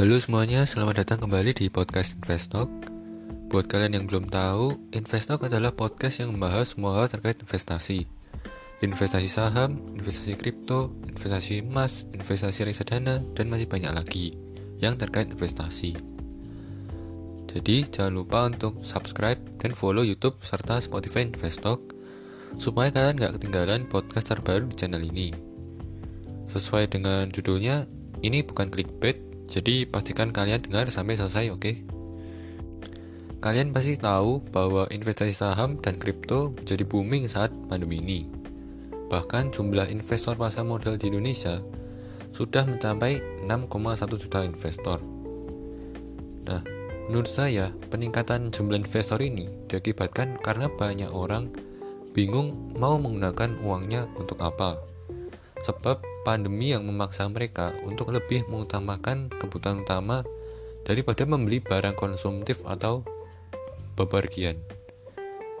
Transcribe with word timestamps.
Halo 0.00 0.16
semuanya, 0.16 0.64
selamat 0.64 1.04
datang 1.04 1.28
kembali 1.28 1.52
di 1.52 1.68
podcast 1.68 2.16
Investok. 2.16 2.72
Buat 3.52 3.68
kalian 3.68 4.00
yang 4.00 4.04
belum 4.08 4.32
tahu, 4.32 4.96
Investok 4.96 5.44
adalah 5.44 5.76
podcast 5.76 6.24
yang 6.24 6.32
membahas 6.32 6.72
semua 6.72 6.96
hal 6.96 7.12
terkait 7.12 7.36
investasi. 7.36 8.08
Investasi 8.80 9.28
saham, 9.28 9.76
investasi 9.92 10.40
kripto, 10.40 10.96
investasi 11.04 11.60
emas, 11.60 12.08
investasi 12.16 12.64
reksadana, 12.64 13.20
dan 13.36 13.52
masih 13.52 13.68
banyak 13.68 13.92
lagi 13.92 14.32
yang 14.80 14.96
terkait 14.96 15.28
investasi. 15.36 15.92
Jadi 17.52 17.84
jangan 17.92 18.24
lupa 18.24 18.48
untuk 18.48 18.80
subscribe 18.80 19.60
dan 19.60 19.76
follow 19.76 20.00
YouTube 20.00 20.40
serta 20.40 20.80
Spotify 20.80 21.28
Investok 21.28 21.92
supaya 22.56 22.88
kalian 22.88 23.20
gak 23.20 23.36
ketinggalan 23.36 23.84
podcast 23.84 24.32
terbaru 24.32 24.64
di 24.64 24.80
channel 24.80 25.04
ini. 25.04 25.28
Sesuai 26.48 26.88
dengan 26.88 27.28
judulnya, 27.28 27.84
ini 28.24 28.40
bukan 28.40 28.72
clickbait, 28.72 29.29
jadi 29.50 29.82
pastikan 29.82 30.30
kalian 30.30 30.62
dengar 30.62 30.86
sampai 30.94 31.18
selesai, 31.18 31.50
oke? 31.50 31.58
Okay? 31.58 31.74
Kalian 33.42 33.74
pasti 33.74 33.98
tahu 33.98 34.38
bahwa 34.54 34.86
investasi 34.94 35.34
saham 35.34 35.80
dan 35.82 35.98
kripto 35.98 36.54
jadi 36.62 36.86
booming 36.86 37.26
saat 37.26 37.50
pandemi 37.66 37.98
ini. 37.98 38.20
Bahkan 39.10 39.50
jumlah 39.50 39.90
investor 39.90 40.38
pasar 40.38 40.62
modal 40.62 40.94
di 40.94 41.10
Indonesia 41.10 41.58
sudah 42.30 42.62
mencapai 42.62 43.18
6,1 43.48 44.22
juta 44.22 44.46
investor. 44.46 45.02
Nah, 46.46 46.62
menurut 47.10 47.26
saya 47.26 47.74
peningkatan 47.90 48.54
jumlah 48.54 48.86
investor 48.86 49.18
ini 49.18 49.50
diakibatkan 49.66 50.38
karena 50.38 50.70
banyak 50.70 51.10
orang 51.10 51.50
bingung 52.14 52.76
mau 52.78 53.02
menggunakan 53.02 53.58
uangnya 53.66 54.06
untuk 54.14 54.38
apa. 54.44 54.78
Sebab 55.60 56.00
pandemi 56.24 56.72
yang 56.72 56.88
memaksa 56.88 57.28
mereka 57.28 57.76
untuk 57.84 58.12
lebih 58.12 58.48
mengutamakan 58.48 59.28
kebutuhan 59.40 59.84
utama 59.84 60.24
daripada 60.84 61.28
membeli 61.28 61.60
barang 61.60 61.96
konsumtif 61.96 62.64
atau 62.64 63.04
bepergian. 63.96 64.56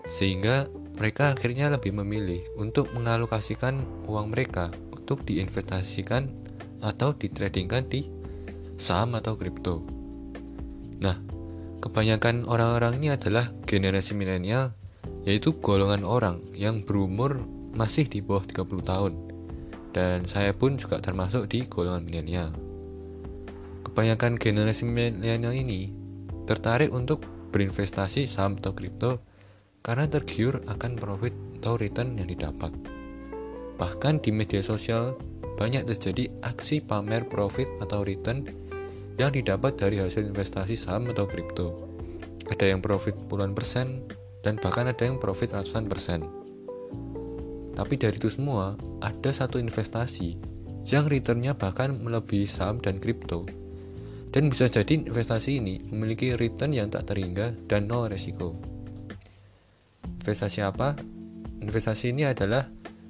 Sehingga 0.08 0.68
mereka 0.96 1.36
akhirnya 1.36 1.72
lebih 1.72 1.96
memilih 1.96 2.44
untuk 2.56 2.88
mengalokasikan 2.92 4.04
uang 4.08 4.32
mereka 4.32 4.72
untuk 4.92 5.24
diinvestasikan 5.24 6.28
atau 6.80 7.12
ditradingkan 7.12 7.88
di 7.88 8.08
saham 8.80 9.16
atau 9.16 9.36
kripto. 9.36 9.84
Nah, 11.00 11.16
kebanyakan 11.84 12.48
orang-orang 12.48 13.00
ini 13.00 13.08
adalah 13.12 13.48
generasi 13.68 14.16
milenial, 14.16 14.72
yaitu 15.24 15.56
golongan 15.60 16.04
orang 16.04 16.40
yang 16.56 16.84
berumur 16.84 17.44
masih 17.76 18.08
di 18.08 18.24
bawah 18.24 18.44
30 18.44 18.80
tahun 18.84 19.12
dan 19.90 20.22
saya 20.26 20.54
pun 20.54 20.78
juga 20.78 21.02
termasuk 21.02 21.50
di 21.50 21.66
golongan 21.66 22.06
milenial. 22.06 22.50
Kebanyakan 23.86 24.38
generasi 24.38 24.86
milenial 24.86 25.54
ini 25.54 25.90
tertarik 26.46 26.94
untuk 26.94 27.26
berinvestasi 27.50 28.26
saham 28.26 28.54
atau 28.58 28.74
kripto 28.74 29.18
karena 29.82 30.06
tergiur 30.06 30.62
akan 30.70 30.94
profit 30.94 31.34
atau 31.58 31.74
return 31.74 32.16
yang 32.16 32.30
didapat. 32.30 32.70
Bahkan 33.76 34.22
di 34.22 34.30
media 34.30 34.62
sosial 34.62 35.18
banyak 35.58 35.84
terjadi 35.88 36.30
aksi 36.40 36.80
pamer 36.84 37.26
profit 37.26 37.68
atau 37.82 38.00
return 38.06 38.46
yang 39.20 39.34
didapat 39.34 39.76
dari 39.76 40.00
hasil 40.00 40.24
investasi 40.24 40.72
saham 40.72 41.10
atau 41.12 41.28
kripto. 41.28 41.90
Ada 42.48 42.72
yang 42.72 42.80
profit 42.80 43.12
puluhan 43.28 43.52
persen 43.52 44.08
dan 44.40 44.56
bahkan 44.56 44.88
ada 44.88 45.04
yang 45.04 45.20
profit 45.20 45.52
ratusan 45.52 45.84
persen. 45.86 46.39
Tapi 47.74 47.94
dari 47.96 48.16
itu 48.18 48.28
semua, 48.28 48.74
ada 49.00 49.30
satu 49.30 49.56
investasi 49.56 50.36
yang 50.90 51.06
returnnya 51.06 51.54
bahkan 51.54 51.94
melebihi 51.94 52.48
saham 52.48 52.82
dan 52.82 52.98
kripto. 52.98 53.46
Dan 54.30 54.46
bisa 54.46 54.70
jadi 54.70 55.06
investasi 55.10 55.58
ini 55.58 55.82
memiliki 55.90 56.38
return 56.38 56.70
yang 56.70 56.86
tak 56.86 57.10
terhingga 57.10 57.54
dan 57.66 57.90
nol 57.90 58.06
resiko. 58.06 58.54
Investasi 60.22 60.62
apa? 60.62 60.94
Investasi 61.60 62.14
ini 62.14 62.24
adalah 62.26 62.66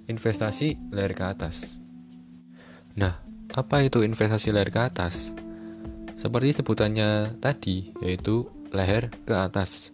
investasi 0.08 0.90
layar 0.90 1.12
ke 1.12 1.24
atas. 1.28 1.76
Nah, 2.96 3.20
apa 3.52 3.84
itu 3.84 4.00
investasi 4.00 4.50
layar 4.50 4.72
ke 4.72 4.80
atas? 4.80 5.36
Seperti 6.16 6.60
sebutannya 6.60 7.40
tadi, 7.40 7.92
yaitu 8.00 8.48
leher 8.72 9.12
ke 9.24 9.36
atas. 9.36 9.92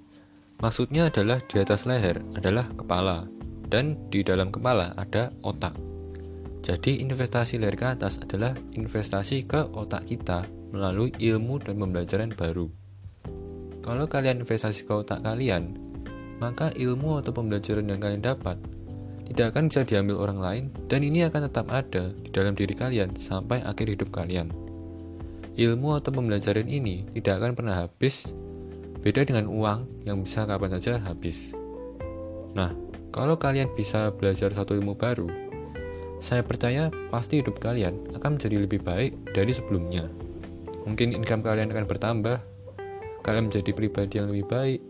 Maksudnya 0.62 1.12
adalah 1.12 1.42
di 1.44 1.60
atas 1.60 1.84
leher 1.84 2.22
adalah 2.32 2.66
kepala, 2.72 3.28
dan 3.70 3.98
di 4.10 4.22
dalam 4.22 4.50
kepala 4.54 4.94
ada 4.94 5.30
otak. 5.42 5.74
Jadi 6.66 6.98
investasi 7.02 7.62
dari 7.62 7.78
ke 7.78 7.86
atas 7.86 8.18
adalah 8.18 8.50
investasi 8.74 9.46
ke 9.46 9.70
otak 9.70 10.10
kita 10.10 10.42
melalui 10.74 11.14
ilmu 11.14 11.62
dan 11.62 11.78
pembelajaran 11.78 12.34
baru. 12.34 12.66
Kalau 13.86 14.10
kalian 14.10 14.42
investasi 14.42 14.82
ke 14.82 14.90
otak 14.90 15.22
kalian, 15.22 15.78
maka 16.42 16.74
ilmu 16.74 17.22
atau 17.22 17.30
pembelajaran 17.30 17.86
yang 17.86 18.02
kalian 18.02 18.22
dapat 18.22 18.58
tidak 19.26 19.54
akan 19.54 19.70
bisa 19.70 19.82
diambil 19.82 20.22
orang 20.22 20.38
lain 20.38 20.64
dan 20.86 21.02
ini 21.02 21.26
akan 21.26 21.50
tetap 21.50 21.66
ada 21.70 22.14
di 22.14 22.30
dalam 22.30 22.54
diri 22.54 22.74
kalian 22.74 23.14
sampai 23.18 23.62
akhir 23.62 23.86
hidup 23.98 24.10
kalian. 24.14 24.50
Ilmu 25.56 25.88
atau 25.98 26.12
pembelajaran 26.12 26.68
ini 26.68 27.08
tidak 27.16 27.42
akan 27.42 27.52
pernah 27.56 27.74
habis, 27.86 28.30
beda 29.02 29.26
dengan 29.26 29.48
uang 29.50 30.06
yang 30.06 30.22
bisa 30.22 30.44
kapan 30.44 30.78
saja 30.78 31.00
habis. 31.02 31.56
Nah, 32.54 32.70
kalau 33.12 33.36
kalian 33.36 33.70
bisa 33.74 34.14
belajar 34.14 34.54
satu 34.54 34.76
ilmu 34.76 34.94
baru, 34.94 35.28
saya 36.16 36.40
percaya 36.40 36.88
pasti 37.12 37.44
hidup 37.44 37.60
kalian 37.60 38.00
akan 38.16 38.40
menjadi 38.40 38.56
lebih 38.56 38.80
baik 38.80 39.12
dari 39.36 39.52
sebelumnya. 39.52 40.08
Mungkin 40.88 41.12
income 41.12 41.44
kalian 41.44 41.74
akan 41.74 41.84
bertambah, 41.84 42.38
kalian 43.26 43.50
menjadi 43.50 43.70
pribadi 43.74 44.22
yang 44.22 44.30
lebih 44.30 44.46
baik, 44.48 44.80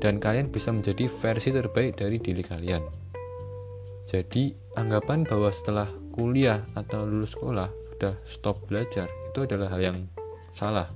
dan 0.00 0.18
kalian 0.18 0.48
bisa 0.50 0.72
menjadi 0.72 1.08
versi 1.08 1.52
terbaik 1.52 2.00
dari 2.00 2.16
diri 2.18 2.42
kalian. 2.42 2.82
Jadi, 4.06 4.54
anggapan 4.78 5.26
bahwa 5.26 5.50
setelah 5.50 5.88
kuliah 6.14 6.62
atau 6.78 7.04
lulus 7.04 7.34
sekolah 7.34 7.68
sudah 7.96 8.14
stop 8.22 8.56
belajar 8.70 9.08
itu 9.32 9.44
adalah 9.44 9.72
hal 9.72 9.80
yang 9.82 9.98
salah. 10.52 10.88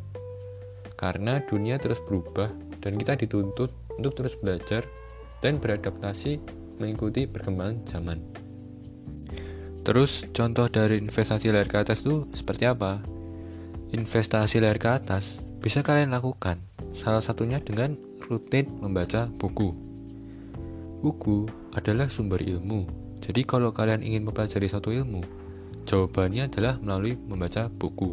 Karena 0.97 1.41
dunia 1.45 1.81
terus 1.81 1.99
berubah 2.05 2.53
dan 2.81 2.97
kita 2.97 3.17
dituntut 3.17 3.73
untuk 3.97 4.13
terus 4.17 4.37
belajar 4.37 4.85
dan 5.41 5.61
beradaptasi 5.61 6.41
mengikuti 6.81 7.29
perkembangan 7.29 7.85
zaman. 7.85 8.19
Terus 9.81 10.29
contoh 10.37 10.69
dari 10.69 11.01
investasi 11.01 11.53
layar 11.53 11.69
ke 11.69 11.81
atas 11.81 12.05
itu 12.05 12.29
seperti 12.37 12.69
apa? 12.69 13.01
Investasi 13.97 14.61
layar 14.61 14.77
ke 14.77 14.89
atas 14.93 15.41
bisa 15.61 15.81
kalian 15.81 16.13
lakukan 16.13 16.61
salah 16.93 17.25
satunya 17.25 17.61
dengan 17.61 17.97
rutin 18.29 18.69
membaca 18.81 19.29
buku. 19.29 19.73
Buku 21.01 21.49
adalah 21.73 22.13
sumber 22.13 22.45
ilmu. 22.45 22.87
Jadi 23.21 23.45
kalau 23.45 23.73
kalian 23.73 24.05
ingin 24.05 24.25
mempelajari 24.25 24.69
satu 24.69 24.93
ilmu, 24.93 25.25
jawabannya 25.89 26.49
adalah 26.49 26.77
melalui 26.81 27.17
membaca 27.17 27.69
buku. 27.69 28.13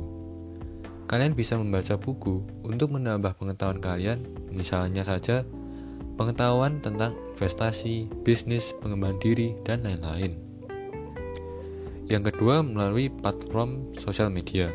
Kalian 1.08 1.36
bisa 1.36 1.56
membaca 1.56 1.96
buku 1.96 2.44
untuk 2.68 2.92
menambah 2.92 3.40
pengetahuan 3.40 3.80
kalian, 3.80 4.20
misalnya 4.52 5.08
saja 5.08 5.48
pengetahuan 6.18 6.82
tentang 6.82 7.14
investasi, 7.38 8.10
bisnis, 8.26 8.74
pengembangan 8.82 9.22
diri, 9.22 9.54
dan 9.64 9.86
lain-lain. 9.86 10.34
Yang 12.10 12.34
kedua, 12.34 12.66
melalui 12.66 13.14
platform 13.14 13.94
sosial 13.96 14.34
media. 14.34 14.74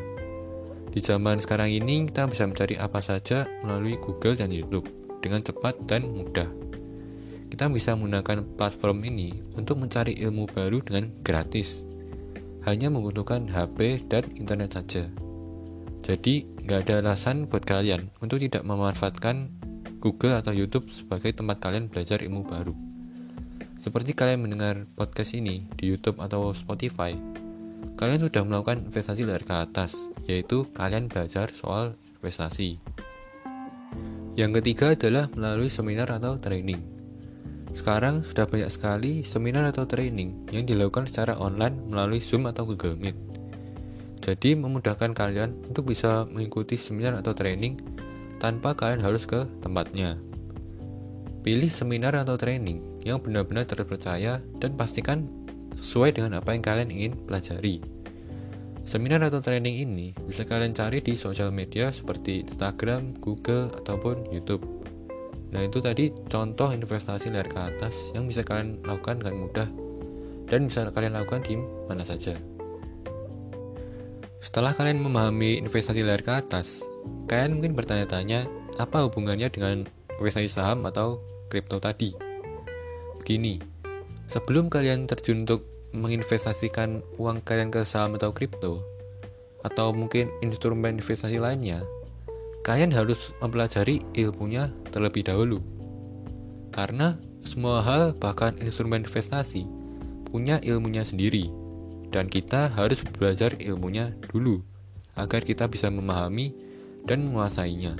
Di 0.93 1.01
zaman 1.01 1.41
sekarang 1.41 1.73
ini, 1.73 2.05
kita 2.05 2.29
bisa 2.29 2.45
mencari 2.45 2.77
apa 2.77 3.01
saja 3.01 3.49
melalui 3.65 3.97
Google 3.97 4.37
dan 4.37 4.53
YouTube 4.53 4.85
dengan 5.19 5.41
cepat 5.41 5.89
dan 5.89 6.05
mudah. 6.13 6.45
Kita 7.49 7.69
bisa 7.69 7.97
menggunakan 7.97 8.45
platform 8.57 9.01
ini 9.05 9.33
untuk 9.57 9.81
mencari 9.81 10.17
ilmu 10.21 10.45
baru 10.49 10.81
dengan 10.81 11.09
gratis. 11.25 11.89
Hanya 12.65 12.93
membutuhkan 12.93 13.49
HP 13.49 14.05
dan 14.09 14.29
internet 14.37 14.77
saja. 14.77 15.09
Jadi, 16.05 16.45
nggak 16.63 16.79
ada 16.85 16.93
alasan 17.01 17.49
buat 17.49 17.65
kalian 17.65 18.13
untuk 18.21 18.43
tidak 18.45 18.61
memanfaatkan 18.61 19.49
Google 20.03 20.35
atau 20.35 20.51
YouTube 20.51 20.91
sebagai 20.91 21.31
tempat 21.31 21.63
kalian 21.63 21.87
belajar 21.87 22.19
ilmu 22.19 22.43
baru. 22.43 22.75
Seperti 23.79 24.11
kalian 24.11 24.43
mendengar 24.43 24.83
podcast 24.99 25.31
ini 25.31 25.63
di 25.79 25.87
YouTube 25.87 26.19
atau 26.19 26.51
Spotify, 26.51 27.15
kalian 27.95 28.19
sudah 28.19 28.43
melakukan 28.43 28.83
investasi 28.83 29.23
dari 29.23 29.47
ke 29.47 29.55
atas, 29.55 29.95
yaitu 30.27 30.67
kalian 30.75 31.07
belajar 31.07 31.47
soal 31.55 31.95
investasi. 32.19 32.83
Yang 34.35 34.59
ketiga 34.59 34.91
adalah 34.91 35.31
melalui 35.39 35.71
seminar 35.71 36.11
atau 36.11 36.35
training. 36.35 36.83
Sekarang 37.71 38.27
sudah 38.27 38.43
banyak 38.43 38.67
sekali 38.67 39.23
seminar 39.23 39.71
atau 39.71 39.87
training 39.87 40.51
yang 40.51 40.67
dilakukan 40.67 41.07
secara 41.07 41.39
online 41.39 41.79
melalui 41.87 42.19
Zoom 42.19 42.51
atau 42.51 42.67
Google 42.67 42.99
Meet. 42.99 43.15
Jadi 44.19 44.59
memudahkan 44.59 45.15
kalian 45.15 45.71
untuk 45.71 45.87
bisa 45.87 46.27
mengikuti 46.27 46.75
seminar 46.75 47.19
atau 47.19 47.31
training 47.31 48.02
tanpa 48.43 48.75
kalian 48.75 48.99
harus 48.99 49.23
ke 49.23 49.47
tempatnya. 49.63 50.19
Pilih 51.47 51.71
seminar 51.71 52.11
atau 52.19 52.35
training 52.35 52.83
yang 53.07 53.23
benar-benar 53.23 53.63
terpercaya 53.63 54.43
dan 54.59 54.75
pastikan 54.75 55.31
sesuai 55.79 56.19
dengan 56.19 56.43
apa 56.43 56.51
yang 56.51 56.63
kalian 56.63 56.91
ingin 56.91 57.15
pelajari. 57.23 57.79
Seminar 58.83 59.23
atau 59.23 59.39
training 59.39 59.87
ini 59.87 60.11
bisa 60.27 60.43
kalian 60.43 60.75
cari 60.75 60.99
di 60.99 61.15
sosial 61.15 61.55
media 61.55 61.87
seperti 61.87 62.43
Instagram, 62.43 63.15
Google, 63.23 63.71
ataupun 63.79 64.27
YouTube. 64.27 64.67
Nah 65.55 65.63
itu 65.63 65.79
tadi 65.79 66.11
contoh 66.27 66.67
investasi 66.67 67.31
layar 67.31 67.47
ke 67.47 67.59
atas 67.63 68.11
yang 68.11 68.27
bisa 68.27 68.43
kalian 68.43 68.83
lakukan 68.83 69.23
dengan 69.23 69.35
mudah 69.39 69.67
dan 70.51 70.67
bisa 70.67 70.91
kalian 70.91 71.15
lakukan 71.15 71.47
di 71.47 71.55
mana 71.87 72.03
saja. 72.03 72.35
Setelah 74.43 74.75
kalian 74.75 74.99
memahami 74.99 75.63
investasi 75.63 76.03
layar 76.03 76.19
ke 76.19 76.35
atas, 76.35 76.83
kalian 77.27 77.59
mungkin 77.59 77.73
bertanya-tanya 77.73 78.47
apa 78.77 79.05
hubungannya 79.05 79.49
dengan 79.53 79.85
investasi 80.17 80.49
saham 80.49 80.85
atau 80.87 81.21
kripto 81.49 81.77
tadi. 81.77 82.13
Begini, 83.21 83.61
sebelum 84.27 84.67
kalian 84.67 85.05
terjun 85.05 85.45
untuk 85.45 85.65
menginvestasikan 85.93 87.05
uang 87.21 87.45
kalian 87.45 87.69
ke 87.69 87.85
saham 87.85 88.17
atau 88.17 88.33
kripto, 88.33 88.81
atau 89.61 89.93
mungkin 89.95 90.27
instrumen 90.41 90.97
investasi 90.97 91.37
lainnya, 91.37 91.85
kalian 92.65 92.91
harus 92.91 93.31
mempelajari 93.39 94.01
ilmunya 94.17 94.73
terlebih 94.89 95.23
dahulu. 95.23 95.61
Karena 96.73 97.15
semua 97.45 97.85
hal, 97.85 98.17
bahkan 98.17 98.57
instrumen 98.57 99.05
investasi, 99.05 99.69
punya 100.27 100.57
ilmunya 100.65 101.05
sendiri, 101.05 101.53
dan 102.09 102.25
kita 102.25 102.73
harus 102.73 103.05
belajar 103.13 103.53
ilmunya 103.61 104.17
dulu 104.33 104.65
agar 105.13 105.45
kita 105.45 105.69
bisa 105.69 105.93
memahami 105.93 106.57
dan 107.07 107.27
menguasainya. 107.27 107.99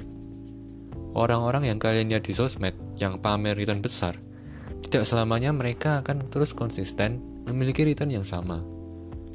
Orang-orang 1.14 1.70
yang 1.70 1.78
kalian 1.78 2.10
lihat 2.10 2.26
di 2.26 2.34
sosmed 2.34 2.74
yang 2.98 3.22
pamer 3.22 3.54
return 3.54 3.86
besar, 3.86 4.18
tidak 4.82 5.06
selamanya 5.06 5.54
mereka 5.54 6.02
akan 6.02 6.26
terus 6.28 6.58
konsisten 6.58 7.22
memiliki 7.46 7.86
return 7.86 8.10
yang 8.10 8.26
sama. 8.26 8.66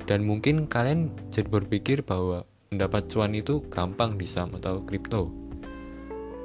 Dan 0.09 0.25
mungkin 0.25 0.67
kalian 0.67 1.13
jadi 1.31 1.47
berpikir 1.47 2.03
bahwa 2.03 2.43
mendapat 2.73 3.07
cuan 3.13 3.37
itu 3.37 3.63
gampang 3.69 4.17
di 4.17 4.25
saham 4.25 4.57
atau 4.57 4.81
kripto. 4.83 5.31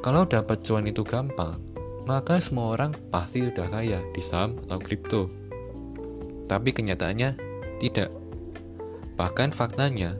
Kalau 0.03 0.27
dapat 0.27 0.59
cuan 0.67 0.83
itu 0.83 1.01
gampang, 1.01 1.63
maka 2.03 2.37
semua 2.43 2.75
orang 2.75 2.91
pasti 3.07 3.39
sudah 3.47 3.71
kaya 3.71 4.03
di 4.11 4.19
saham 4.19 4.59
atau 4.67 4.77
kripto. 4.79 5.31
Tapi 6.45 6.75
kenyataannya 6.75 7.39
tidak. 7.79 8.11
Bahkan 9.15 9.55
faktanya, 9.55 10.19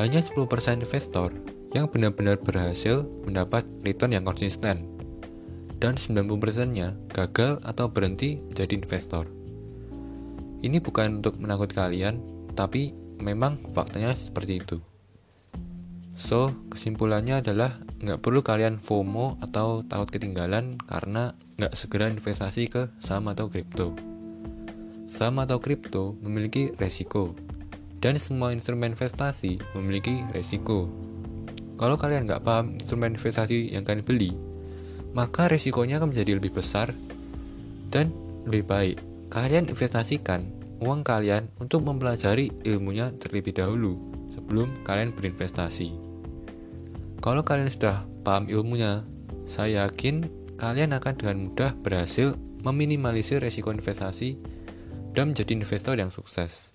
hanya 0.00 0.24
10% 0.24 0.80
investor 0.80 1.49
yang 1.70 1.86
benar-benar 1.86 2.42
berhasil 2.42 3.06
mendapat 3.26 3.62
return 3.86 4.14
yang 4.14 4.26
konsisten 4.26 4.90
dan 5.80 5.96
90%-nya 5.96 6.92
gagal 7.14 7.62
atau 7.64 7.88
berhenti 7.88 8.36
menjadi 8.36 8.74
investor. 8.76 9.24
Ini 10.60 10.76
bukan 10.84 11.24
untuk 11.24 11.40
menakut 11.40 11.72
kalian, 11.72 12.20
tapi 12.52 12.92
memang 13.16 13.56
faktanya 13.72 14.12
seperti 14.12 14.60
itu. 14.60 14.78
So, 16.20 16.52
kesimpulannya 16.68 17.40
adalah 17.40 17.80
nggak 18.04 18.20
perlu 18.20 18.44
kalian 18.44 18.76
FOMO 18.76 19.40
atau 19.40 19.80
takut 19.88 20.12
ketinggalan 20.12 20.76
karena 20.84 21.32
nggak 21.56 21.72
segera 21.72 22.12
investasi 22.12 22.68
ke 22.68 22.92
saham 23.00 23.32
atau 23.32 23.48
kripto. 23.48 23.96
Saham 25.08 25.40
atau 25.40 25.64
kripto 25.64 26.20
memiliki 26.20 26.76
resiko, 26.76 27.32
dan 28.04 28.20
semua 28.20 28.52
instrumen 28.52 28.92
investasi 28.92 29.64
memiliki 29.72 30.20
resiko. 30.36 30.92
Kalau 31.80 31.96
kalian 31.96 32.28
nggak 32.28 32.44
paham 32.44 32.76
instrumen 32.76 33.16
investasi 33.16 33.72
yang 33.72 33.88
kalian 33.88 34.04
beli, 34.04 34.36
maka 35.16 35.48
resikonya 35.48 35.96
akan 35.96 36.12
menjadi 36.12 36.36
lebih 36.36 36.52
besar 36.52 36.92
dan 37.88 38.12
lebih 38.44 38.68
baik 38.68 38.96
kalian 39.32 39.72
investasikan 39.72 40.44
uang 40.84 41.00
kalian 41.06 41.48
untuk 41.56 41.86
mempelajari 41.86 42.52
ilmunya 42.68 43.14
terlebih 43.16 43.56
dahulu 43.56 43.96
sebelum 44.28 44.76
kalian 44.84 45.16
berinvestasi. 45.16 45.92
Kalau 47.20 47.44
kalian 47.44 47.72
sudah 47.72 48.04
paham 48.24 48.48
ilmunya, 48.48 49.04
saya 49.44 49.88
yakin 49.88 50.28
kalian 50.56 50.96
akan 50.96 51.14
dengan 51.16 51.36
mudah 51.48 51.72
berhasil 51.80 52.36
meminimalisir 52.60 53.40
resiko 53.40 53.72
investasi 53.72 54.36
dan 55.16 55.32
menjadi 55.32 55.52
investor 55.56 55.94
yang 55.96 56.12
sukses. 56.12 56.72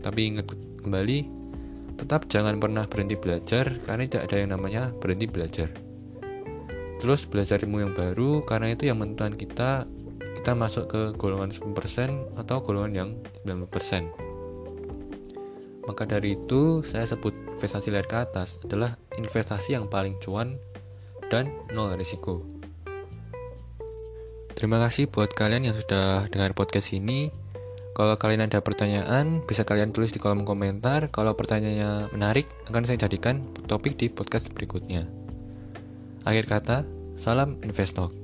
Tapi 0.00 0.32
ingat 0.32 0.48
kembali, 0.80 1.39
tetap 2.00 2.24
jangan 2.32 2.56
pernah 2.56 2.88
berhenti 2.88 3.20
belajar 3.20 3.68
karena 3.84 4.08
tidak 4.08 4.32
ada 4.32 4.36
yang 4.40 4.50
namanya 4.56 4.82
berhenti 4.96 5.28
belajar. 5.28 5.68
Terus 6.96 7.28
belajar 7.28 7.60
ilmu 7.60 7.84
yang 7.84 7.92
baru 7.92 8.40
karena 8.48 8.72
itu 8.72 8.88
yang 8.88 8.96
menentukan 8.96 9.36
kita 9.36 9.84
kita 10.40 10.56
masuk 10.56 10.88
ke 10.88 11.00
golongan 11.20 11.52
10% 11.52 12.40
atau 12.40 12.56
golongan 12.64 12.92
yang 12.96 13.10
90%. 13.44 14.30
Maka 15.84 16.06
dari 16.06 16.38
itu, 16.38 16.86
saya 16.86 17.04
sebut 17.04 17.34
investasi 17.56 17.92
layar 17.92 18.08
ke 18.08 18.16
atas 18.16 18.62
adalah 18.64 18.96
investasi 19.20 19.76
yang 19.76 19.90
paling 19.90 20.16
cuan 20.22 20.56
dan 21.28 21.52
nol 21.74 21.92
risiko. 21.98 22.40
Terima 24.56 24.76
kasih 24.80 25.08
buat 25.08 25.32
kalian 25.32 25.72
yang 25.72 25.76
sudah 25.76 26.28
dengar 26.28 26.52
podcast 26.52 26.92
ini. 26.92 27.32
Kalau 27.90 28.14
kalian 28.14 28.46
ada 28.46 28.62
pertanyaan, 28.62 29.42
bisa 29.42 29.66
kalian 29.66 29.90
tulis 29.90 30.14
di 30.14 30.22
kolom 30.22 30.46
komentar. 30.46 31.10
Kalau 31.10 31.34
pertanyaannya 31.34 32.14
menarik, 32.14 32.46
akan 32.70 32.86
saya 32.86 33.02
jadikan 33.02 33.42
topik 33.66 33.98
di 33.98 34.06
podcast 34.06 34.52
berikutnya. 34.54 35.10
Akhir 36.22 36.46
kata, 36.46 36.86
salam 37.18 37.58
Investok. 37.66 38.19